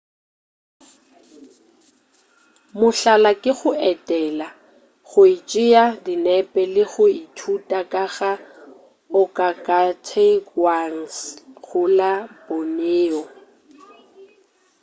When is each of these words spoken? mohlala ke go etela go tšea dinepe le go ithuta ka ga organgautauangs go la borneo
mohlala 2.79 3.31
ke 3.41 3.51
go 3.59 3.69
etela 3.91 4.47
go 5.09 5.23
tšea 5.49 5.83
dinepe 6.05 6.61
le 6.73 6.83
go 6.91 7.05
ithuta 7.21 7.79
ka 7.91 8.03
ga 8.19 8.31
organgautauangs 9.19 11.15
go 11.65 11.81
la 11.97 12.11
borneo 12.45 13.23